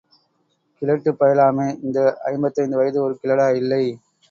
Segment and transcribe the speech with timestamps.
[0.81, 1.67] கிழட்டுப் பயலாமே...
[1.81, 1.99] இந்த
[2.23, 3.49] ஐம்பத்தைந்து வயது ஒரு கிழடா...
[3.55, 3.83] இல்லை.